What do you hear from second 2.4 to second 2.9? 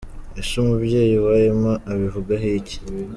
iki?.